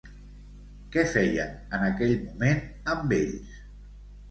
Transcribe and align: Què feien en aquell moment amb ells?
Què 0.95 1.03
feien 1.11 1.51
en 1.79 1.85
aquell 1.89 2.17
moment 2.23 2.65
amb 2.97 3.17
ells? 3.21 3.63